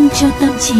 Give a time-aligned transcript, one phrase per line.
[0.00, 0.74] sinh cho tâm trí.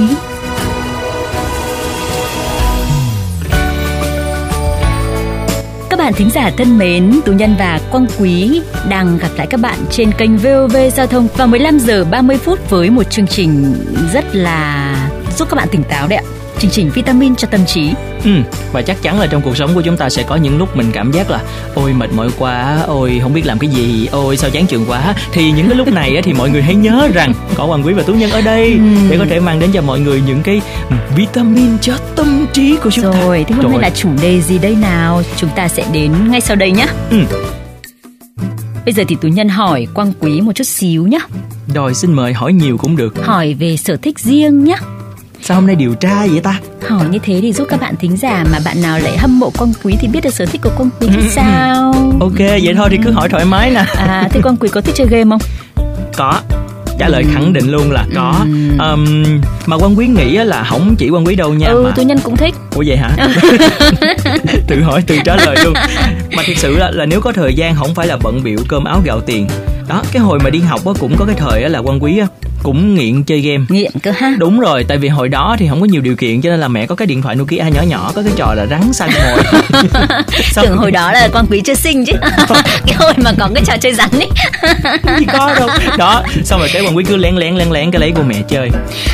[5.91, 9.61] Các bạn thính giả thân mến, Tú Nhân và Quang Quý đang gặp lại các
[9.61, 13.75] bạn trên kênh VOV Giao thông vào 15 giờ 30 phút với một chương trình
[14.13, 14.95] rất là
[15.37, 16.40] giúp các bạn tỉnh táo đấy ạ.
[16.61, 17.93] Chương trình vitamin cho tâm trí.
[18.25, 18.31] Ừ,
[18.73, 20.91] và chắc chắn là trong cuộc sống của chúng ta sẽ có những lúc mình
[20.93, 21.41] cảm giác là
[21.75, 25.15] ôi mệt mỏi quá, ôi không biết làm cái gì, ôi sao chán trường quá.
[25.33, 28.03] Thì những cái lúc này thì mọi người hãy nhớ rằng có Hoàng Quý và
[28.03, 28.79] Tú Nhân ở đây Ừ.
[29.11, 30.61] để có thể mang đến cho mọi người những cái
[31.17, 33.21] vitamin cho tâm trí của chúng ta.
[33.21, 35.23] Rồi, thế hôm nay là chủ đề gì đây nào?
[35.37, 36.87] Chúng ta sẽ đến ngay sau đây nhé.
[37.11, 37.19] Ừ.
[38.85, 41.19] Bây giờ thì Tú Nhân hỏi Quang Quý một chút xíu nhé.
[41.75, 43.25] Rồi xin mời hỏi nhiều cũng được.
[43.25, 44.77] Hỏi về sở thích riêng nhé.
[45.43, 46.61] Sao hôm nay điều tra vậy ta?
[46.89, 49.51] Hỏi như thế thì giúp các bạn thính giả mà bạn nào lại hâm mộ
[49.59, 51.93] Quang Quý thì biết được sở thích của Quang Quý Ừ, thì sao?
[52.21, 53.85] Ok, vậy thôi thì cứ hỏi thoải mái nè.
[53.97, 55.41] À, thế Quang Quý có thích chơi game không?
[56.17, 56.41] Có.
[56.99, 58.35] Trả lời khẳng định luôn là có.
[58.45, 58.51] Ừ.
[58.79, 59.25] Ờm,
[59.67, 62.03] mà Quan Quý nghĩ á là không chỉ Quan Quý đâu nha ừ, mà Tú
[62.03, 62.55] Nhân cũng thích.
[62.75, 63.11] Ủa vậy hả?
[64.67, 65.75] tự hỏi tự trả lời luôn
[66.37, 68.85] Mà thực sự là, là nếu có thời gian không phải là bận biểu cơm
[68.85, 69.47] áo gạo tiền
[69.89, 72.19] Đó, cái hồi mà đi học á cũng có cái thời á là quan quý
[72.19, 72.27] á
[72.63, 74.35] cũng nghiện chơi game Nghiện cơ ha.
[74.39, 76.69] Đúng rồi, tại vì hồi đó thì không có nhiều điều kiện cho nên là
[76.69, 79.43] mẹ có cái điện thoại Nokia nhỏ nhỏ có cái trò là rắn săn mồi.
[80.53, 82.13] Xong Tưởng hồi đó là Quang Quý chưa sinh chứ.
[82.87, 84.29] cái hồi mà có cái trò chơi rắn ấy.
[85.33, 85.69] có đâu.
[85.99, 88.43] Đó, xong rồi cái quan quý cứ lén lén lén lén cái lấy của mẹ
[88.49, 88.71] chơi.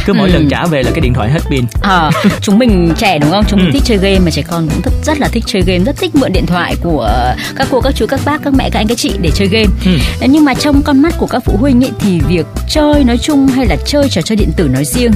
[0.06, 0.32] Cứ mỗi Ừ.
[0.34, 1.64] lần trả về là cái điện thoại hết pin.
[1.82, 3.44] Ờ, chúng mình trẻ đúng không?
[3.48, 3.72] Chúng mình Ừ.
[3.72, 6.14] thích chơi game mà trẻ con cũng rất, rất là thích chơi game, rất thích
[6.14, 7.10] mượn điện thoại của
[7.56, 9.66] các cô, các chú, các bác, các mẹ, các anh, các chị để chơi game.
[9.84, 9.90] Ừ.
[10.28, 13.35] Nhưng mà trong con mắt của các phụ huynh ấy thì việc chơi nói chung
[13.46, 15.12] hay là chơi trò chơi điện tử nói riêng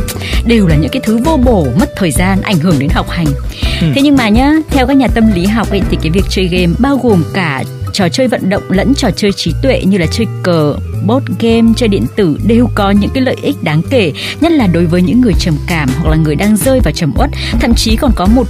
[0.46, 3.26] đều là những cái thứ vô bổ, mất thời gian, ảnh hưởng đến học hành.
[3.80, 3.86] Ừ.
[3.94, 6.48] Thế nhưng mà nhá, theo các nhà tâm lý học ấy thì cái việc chơi
[6.48, 10.06] game bao gồm cả trò chơi vận động lẫn trò chơi trí tuệ như là
[10.06, 10.74] chơi cờ,
[11.06, 14.66] board game, chơi điện tử đều có những cái lợi ích đáng kể, nhất là
[14.66, 17.74] đối với những người trầm cảm hoặc là người đang rơi vào trầm uất, thậm
[17.74, 18.46] chí còn có một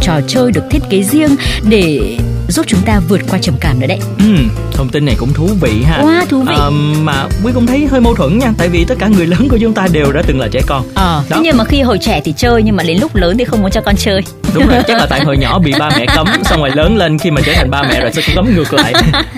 [0.00, 1.36] trò chơi được thiết kế riêng
[1.68, 2.16] để
[2.48, 3.98] giúp chúng ta vượt qua trầm cảm nữa đấy.
[4.18, 4.34] Ừ,
[4.72, 6.02] thông tin này cũng thú vị ha.
[6.02, 6.54] Wow, thú vị.
[6.56, 6.70] Ờ,
[7.02, 9.58] mà quý cũng thấy hơi mâu thuẫn nha, tại vì tất cả người lớn của
[9.60, 10.84] chúng ta đều đã từng là trẻ con.
[10.94, 13.44] Ờ, thế nhưng mà khi hồi trẻ thì chơi nhưng mà đến lúc lớn thì
[13.44, 14.22] không muốn cho con chơi.
[14.54, 17.18] Đúng rồi, chắc là tại hồi nhỏ bị ba mẹ cấm, xong rồi lớn lên
[17.18, 18.92] khi mà trở thành ba mẹ rồi sẽ cấm ngược lại.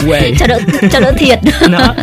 [0.07, 0.33] Quê.
[0.39, 0.59] cho đỡ
[0.93, 1.39] cho đỡ thiệt.
[1.73, 1.95] đó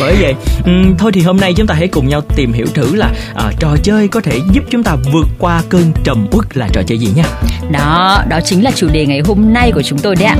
[0.00, 0.34] bởi vậy
[0.64, 3.44] ừm, thôi thì hôm nay chúng ta hãy cùng nhau tìm hiểu thử là à,
[3.58, 6.98] trò chơi có thể giúp chúng ta vượt qua cơn trầm uất là trò chơi
[6.98, 7.24] gì nha
[7.70, 10.36] Đó, đó chính là chủ đề ngày hôm nay của chúng tôi đấy ạ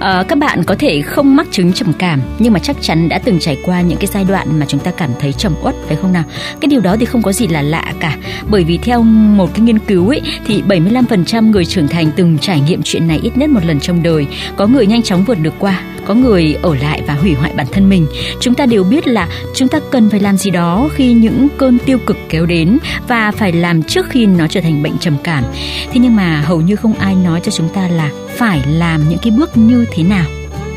[0.00, 3.18] à, các bạn có thể không mắc chứng trầm cảm nhưng mà chắc chắn đã
[3.18, 5.96] từng trải qua những cái giai đoạn mà chúng ta cảm thấy trầm uất phải
[5.96, 6.24] không nào?
[6.60, 8.16] Cái điều đó thì không có gì là lạ cả
[8.50, 12.60] bởi vì theo một cái nghiên cứu ấy thì 75% người trưởng thành từng trải
[12.60, 14.26] nghiệm chuyện này ít nhất một lần trong đời.
[14.56, 17.66] Có người nhanh chóng vượt được qua, có người ở lại và hủy hoại bản
[17.72, 18.06] thân mình.
[18.40, 21.78] Chúng ta đều biết là chúng ta cần phải làm gì đó khi những cơn
[21.78, 22.78] tiêu cực kéo đến
[23.08, 25.44] và phải làm trước khi nó trở thành bệnh trầm cảm.
[25.90, 29.18] Thế nhưng mà hầu như không ai nói cho chúng ta là phải làm những
[29.22, 30.26] cái bước như thế nào.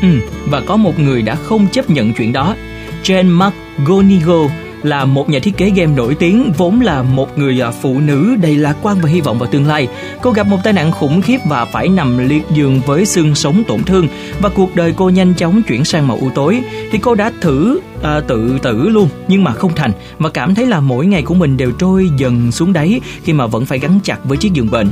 [0.02, 0.08] ừ,
[0.46, 2.56] và có một người đã không chấp nhận chuyện đó
[3.04, 7.70] Jane McGonigal là một nhà thiết kế game nổi tiếng vốn là một người à,
[7.70, 9.88] phụ nữ đầy lạc quan và hy vọng vào tương lai.
[10.22, 13.62] Cô gặp một tai nạn khủng khiếp và phải nằm liệt giường với xương sống
[13.68, 14.08] tổn thương
[14.40, 16.62] và cuộc đời cô nhanh chóng chuyển sang màu u tối.
[16.92, 20.66] Thì cô đã thử à, tự tử luôn nhưng mà không thành và cảm thấy
[20.66, 23.98] là mỗi ngày của mình đều trôi dần xuống đáy khi mà vẫn phải gắn
[24.04, 24.88] chặt với chiếc giường bệnh.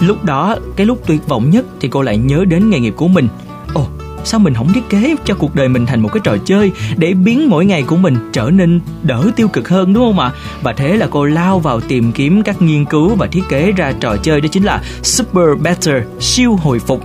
[0.00, 3.08] Lúc đó, cái lúc tuyệt vọng nhất thì cô lại nhớ đến nghề nghiệp của
[3.08, 3.28] mình.
[4.26, 7.14] Sao mình không thiết kế cho cuộc đời mình thành một cái trò chơi để
[7.14, 10.32] biến mỗi ngày của mình trở nên đỡ tiêu cực hơn đúng không ạ?
[10.62, 13.92] Và thế là cô lao vào tìm kiếm các nghiên cứu và thiết kế ra
[14.00, 17.04] trò chơi đó chính là Super Better, siêu hồi phục.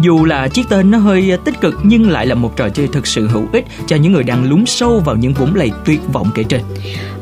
[0.00, 3.06] Dù là chiếc tên nó hơi tích cực nhưng lại là một trò chơi thực
[3.06, 6.30] sự hữu ích cho những người đang lún sâu vào những vũng lầy tuyệt vọng
[6.34, 6.60] kể trên.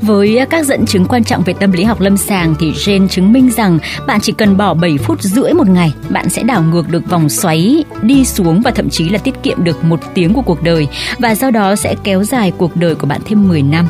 [0.02, 3.32] Với các dẫn chứng quan trọng về tâm lý học lâm sàng thì Jane chứng
[3.32, 6.88] minh rằng bạn chỉ cần bỏ 7 phút rưỡi một ngày, bạn sẽ đảo ngược
[6.88, 10.42] được vòng xoáy đi xuống và thậm chí là tiết kiệm được một tiếng của
[10.42, 10.88] cuộc đời
[11.18, 13.86] và do đó sẽ kéo dài cuộc đời của bạn thêm 10 năm.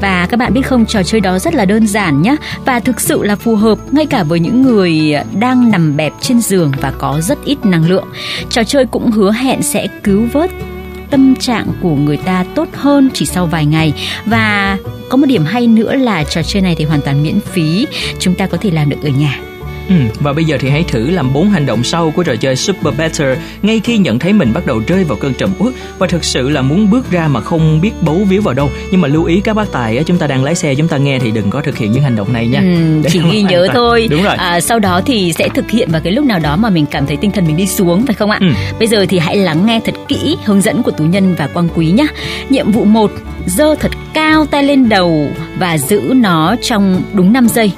[0.00, 3.00] Và các bạn biết không, trò chơi đó rất là đơn giản nhé và thực
[3.00, 6.92] sự là phù hợp ngay cả với những người đang nằm bẹp trên giường và
[6.98, 8.04] có rất ít năng lượng.
[8.50, 10.50] Trò chơi cũng hứa hẹn sẽ cứu vớt
[11.10, 13.92] tâm trạng của người ta tốt hơn chỉ sau vài ngày.
[14.26, 14.78] Và
[15.08, 17.86] có một điểm hay nữa là trò chơi này thì hoàn toàn miễn phí.
[18.18, 19.38] Chúng ta có thể làm được ở nhà.
[19.90, 22.56] Ừ, và bây giờ thì hãy thử làm bốn hành động sau của trò chơi
[22.56, 26.06] Super Better ngay khi nhận thấy mình bắt đầu rơi vào cơn trầm uất và
[26.06, 28.70] thực sự là muốn bước ra mà không biết bấu víu vào đâu.
[28.90, 31.18] Nhưng mà lưu ý các bác tài chúng ta đang lái xe chúng ta nghe
[31.18, 32.60] thì đừng có thực hiện những hành động này nha.
[32.60, 34.08] Ừ, chỉ ghi nhớ thôi.
[34.10, 34.34] Đúng rồi.
[34.34, 37.06] À, sau đó thì sẽ thực hiện vào cái lúc nào đó mà mình cảm
[37.06, 38.38] thấy tinh thần mình đi xuống phải không ạ?
[38.40, 38.48] Ừ.
[38.78, 41.68] Bây giờ thì hãy lắng nghe thật kỹ hướng dẫn của tú nhân và quang
[41.74, 42.06] quý nhé.
[42.48, 43.10] Nhiệm vụ 1,
[43.46, 45.28] dơ thật cao tay lên đầu
[45.58, 47.72] và giữ nó trong đúng 5 giây.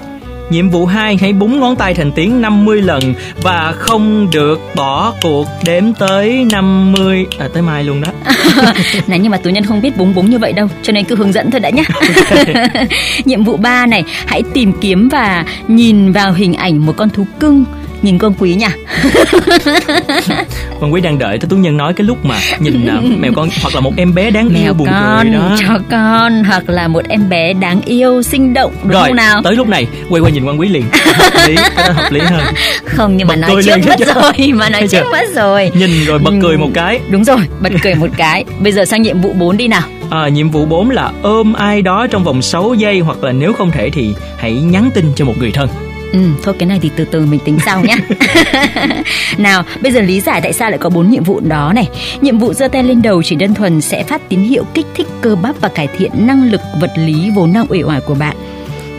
[0.53, 5.15] Nhiệm vụ 2 hãy búng ngón tay thành tiếng 50 lần và không được bỏ
[5.23, 8.09] cuộc đếm tới 50 à tới mai luôn đó.
[9.07, 11.17] này nhưng mà tù nhân không biết búng búng như vậy đâu, cho nên cứ
[11.17, 11.85] hướng dẫn thôi đã nhé.
[13.25, 17.27] Nhiệm vụ 3 này, hãy tìm kiếm và nhìn vào hình ảnh một con thú
[17.41, 17.65] cưng
[18.03, 18.71] nhìn con quý nha.
[20.81, 23.49] Con quý đang đợi tới tú nhân nói cái lúc mà nhìn uh, mèo con
[23.63, 25.57] hoặc là một em bé đáng mèo yêu buồn con, cười đó.
[25.61, 29.43] cho con hoặc là một em bé đáng yêu sinh động đúng rồi không nào?
[29.43, 30.85] tới lúc này quay qua nhìn quan quý liền.
[30.93, 32.55] Hợp lý hợp lý hơn.
[32.85, 35.71] Không nhưng mà bật nói trước mất rồi mà nói trước mất rồi.
[35.75, 37.01] Nhìn rồi bật cười một cái.
[37.11, 38.45] đúng rồi bật cười một cái.
[38.61, 39.83] Bây giờ sang nhiệm vụ 4 đi nào.
[40.11, 43.53] À, nhiệm vụ 4 là ôm ai đó trong vòng 6 giây hoặc là nếu
[43.53, 45.69] không thể thì hãy nhắn tin cho một người thân.
[46.13, 47.97] Ừ, thôi cái này thì từ từ mình tính sau nhé.
[49.39, 51.89] nào, bây giờ lý giải tại sao lại có bốn nhiệm vụ đó này.
[52.21, 55.07] Nhiệm vụ giơ tay lên đầu chỉ đơn thuần sẽ phát tín hiệu kích thích
[55.21, 58.37] cơ bắp và cải thiện năng lực vật lý vốn đang uể oải của bạn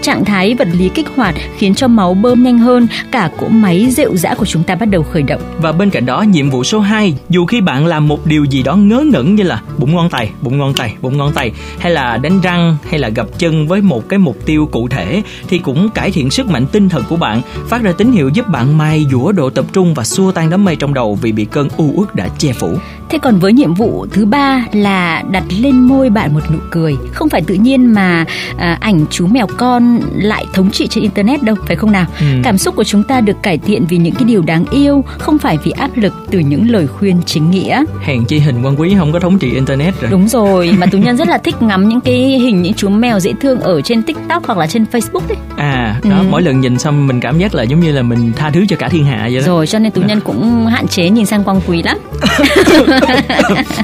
[0.04, 3.88] Trạng thái vật lý kích hoạt khiến cho máu bơm nhanh hơn, cả cỗ máy
[3.90, 5.42] rệu rã của chúng ta bắt đầu khởi động.
[5.62, 8.64] Và bên cạnh đó, nhiệm vụ số 2, dù khi bạn làm một điều gì
[8.64, 11.92] đó ngớ ngẩn như là bụng ngón tay, bụng ngón tay, bụng ngón tay hay
[11.92, 15.60] là đánh răng hay là gập chân với một cái mục tiêu cụ thể thì
[15.60, 18.78] cũng cải thiện sức mạnh tinh thần của bạn, phát ra tín hiệu giúp bạn
[18.78, 21.68] mài dũa độ tập trung và xua tan đám mây trong đầu vì bị cơn
[21.78, 22.78] u uất đã che phủ.
[23.10, 26.96] Thế còn với nhiệm vụ thứ ba là đặt lên môi bạn một nụ cười,
[27.14, 28.26] không phải tự nhiên mà
[28.58, 32.06] à, ảnh chú mèo con lại thống trị trên internet đâu, phải không nào?
[32.20, 32.26] Ừ.
[32.44, 35.38] Cảm xúc của chúng ta được cải thiện vì những cái điều đáng yêu, không
[35.38, 37.84] phải vì áp lực từ những lời khuyên chính nghĩa.
[38.02, 40.12] Hèn chi hình quan quý không có thống trị internet rồi.
[40.12, 43.20] Đúng rồi, mà tú nhân rất là thích ngắm những cái hình những chú mèo
[43.20, 45.38] dễ thương ở trên TikTok hoặc là trên Facebook ấy.
[45.58, 46.26] À, đó ừ.
[46.30, 48.76] mỗi lần nhìn xong mình cảm giác là giống như là mình tha thứ cho
[48.76, 49.46] cả thiên hạ vậy đó.
[49.46, 51.98] Rồi cho nên tú nhân cũng hạn chế nhìn sang quang quý lắm.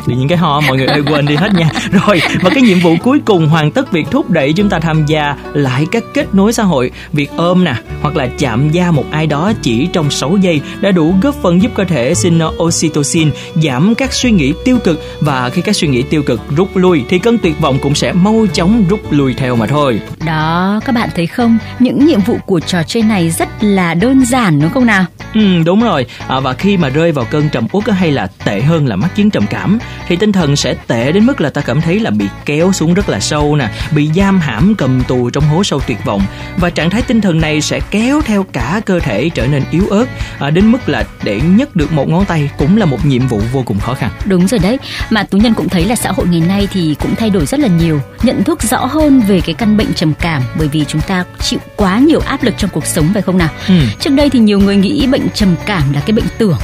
[0.06, 2.80] thì những cái ho mọi người ơi quên đi hết nha rồi và cái nhiệm
[2.80, 6.36] vụ cuối cùng hoàn tất việc thúc đẩy chúng ta tham gia lại các kết
[6.36, 10.12] nối xã hội việc ôm nè hoặc là chạm da một ai đó chỉ trong
[10.12, 14.54] 6 giây đã đủ góp phần giúp cơ thể sinh oxytocin giảm các suy nghĩ
[14.66, 15.02] tiêu cực.
[15.20, 18.14] Và khi các suy nghĩ tiêu cực rút lui thì cơn tuyệt vọng cũng sẽ
[18.14, 20.02] mau chóng rút lui theo mà thôi.
[20.26, 21.58] Đó các bạn thấy không?
[21.80, 25.06] Những nhiệm vụ của trò chơi này rất là đơn giản đúng không nào?
[25.34, 26.06] Ừ đúng rồi.
[26.28, 29.16] À, và khi mà rơi vào cơn trầm uất hay là tệ hơn là mắc
[29.16, 32.12] chứng trầm cảm thì tinh thần sẽ tệ đến mức là ta cảm thấy là
[32.12, 35.80] bị kéo xuống rất là sâu nè bị giam hãm cầm tù trong hố sâu
[35.90, 36.22] tuyệt vọng
[36.58, 39.88] và trạng thái tinh thần này sẽ kéo theo cả cơ thể trở nên yếu
[39.90, 40.06] ớt
[40.40, 43.42] à, đến mức là để nhấc được một ngón tay cũng là một nhiệm vụ
[43.52, 44.10] vô cùng khó khăn.
[44.26, 47.16] Đúng rồi đấy mà tú nhân cũng thấy là xã hội ngày nay thì cũng
[47.16, 48.02] thay đổi rất là nhiều.
[48.24, 51.60] Nhận thức rõ hơn về cái căn bệnh trầm cảm bởi vì chúng ta chịu
[51.76, 53.50] quá nhiều áp lực trong cuộc sống phải không nào?
[53.68, 53.74] Ừ.
[54.00, 56.58] trước đây thì nhiều người nghĩ bệnh trầm cảm là cái bệnh tưởng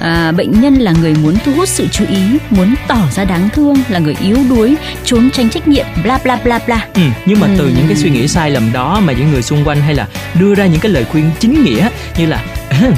[0.00, 2.20] à, bệnh nhân là người muốn thu hút sự chú ý
[2.50, 4.74] muốn tỏ ra đáng thương là người yếu đuối
[5.04, 6.86] trốn tránh trách nhiệm bla bla bla bla.
[6.94, 7.54] Ừ, nhưng mà ừ.
[7.58, 10.06] từ những cái suy nghĩ sai lầm đó mà những người xung quanh hay là
[10.34, 11.88] đưa ra những cái lời khuyên chính nghĩa
[12.18, 12.44] như là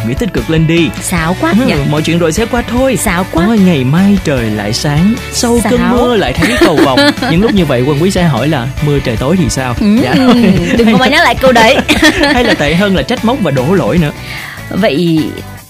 [0.08, 0.90] nghĩ tích cực lên đi.
[1.00, 2.96] Sáo quá ừ, mọi chuyện rồi sẽ qua thôi.
[2.96, 3.44] Sáo quá.
[3.46, 5.72] Ôi, ngày mai trời lại sáng sau Sáo.
[5.72, 7.00] cơn mưa lại thấy cầu vồng.
[7.31, 9.75] Những lúc như vậy quân quý sẽ hỏi là mưa trời tối thì sao?
[9.81, 10.14] Ừ, dạ.
[10.78, 11.76] đừng có mà nhắc lại câu đấy.
[12.34, 14.12] Hay là tệ hơn là trách móc và đổ lỗi nữa.
[14.70, 15.25] Vậy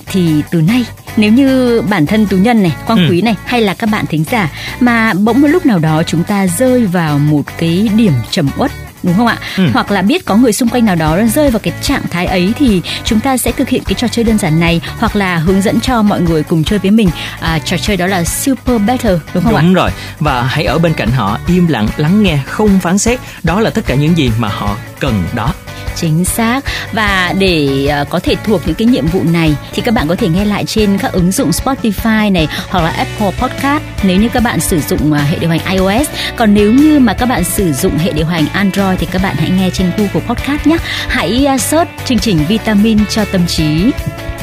[0.06, 0.84] thì từ nay
[1.16, 3.10] nếu như bản thân tú nhân này quang ừ.
[3.10, 4.50] quý này hay là các bạn thính giả
[4.80, 8.70] mà bỗng một lúc nào đó chúng ta rơi vào một cái điểm trầm uất
[9.06, 9.38] đúng không ạ?
[9.56, 9.66] Ừ.
[9.72, 12.52] Hoặc là biết có người xung quanh nào đó rơi vào cái trạng thái ấy
[12.58, 15.62] thì chúng ta sẽ thực hiện cái trò chơi đơn giản này hoặc là hướng
[15.62, 17.10] dẫn cho mọi người cùng chơi với mình.
[17.40, 19.62] À, trò chơi đó là Super Better đúng không đúng ạ?
[19.62, 19.90] Đúng rồi.
[20.20, 23.20] Và hãy ở bên cạnh họ im lặng lắng nghe, không phán xét.
[23.42, 25.54] Đó là tất cả những gì mà họ cần đó
[25.96, 26.60] chính xác.
[26.92, 30.14] Và để uh, có thể thuộc những cái nhiệm vụ này thì các bạn có
[30.14, 34.28] thể nghe lại trên các ứng dụng Spotify này hoặc là Apple Podcast nếu như
[34.28, 37.44] các bạn sử dụng à, hệ điều hành iOS, còn nếu như mà các bạn
[37.44, 40.76] sử dụng hệ điều hành Android thì các bạn hãy nghe trên Google Podcast nhé.
[41.08, 43.90] Hãy à, search chương trình vitamin cho tâm trí.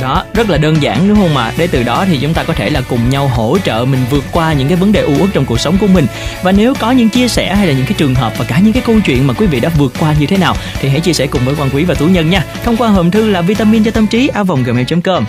[0.01, 2.53] Đó, rất là đơn giản, đúng không mà để từ đó thì chúng ta có
[2.53, 5.29] thể là cùng nhau hỗ trợ mình vượt qua những cái vấn đề u uất
[5.33, 6.07] trong cuộc sống của mình.
[6.43, 8.73] Và nếu có những chia sẻ hay là những cái trường hợp và cả những
[8.73, 11.13] cái câu chuyện mà quý vị đã vượt qua như thế nào, thì hãy chia
[11.13, 12.45] sẻ cùng với quan quý và tú nhân nha.
[12.63, 15.25] Thông qua hòm thư là vitamin cho tâm trí a vòng gmail com.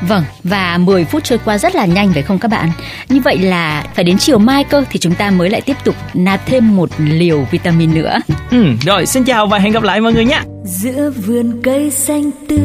[0.00, 2.70] Vâng, và 10 phút trôi qua rất là nhanh phải không các bạn?
[3.08, 5.94] Như vậy là phải đến chiều mai cơ thì chúng ta mới lại tiếp tục
[6.14, 8.16] nạp thêm một liều vitamin nữa.
[8.50, 10.40] Ừ, rồi xin chào và hẹn gặp lại mọi người nhé.
[10.64, 12.58] Giữa vườn cây xanh tươi,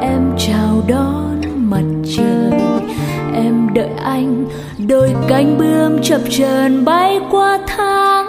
[0.00, 1.40] em chào đón
[1.70, 1.84] mặt
[2.16, 2.60] trời.
[3.34, 4.44] Em đợi anh,
[4.78, 8.23] đôi cánh bướm chập chờn bay qua tháng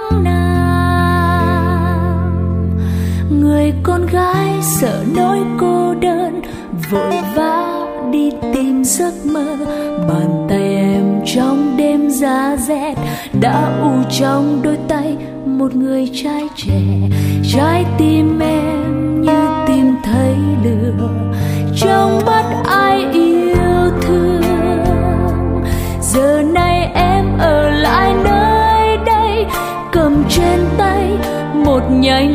[3.66, 6.42] Người con gái sợ nỗi cô đơn,
[6.92, 9.58] vội vã đi tìm giấc mơ.
[10.10, 12.96] Bàn tay em trong đêm giá rét,
[13.42, 16.82] đã u trong đôi tay một người trai trẻ.
[17.54, 21.10] Trái tim em như tìm thấy lửa,
[21.76, 24.44] trong mắt ai yêu thương.
[26.02, 29.46] Giờ này em ở lại nơi đây,
[29.92, 31.18] cầm trên tay
[31.54, 32.35] một nhành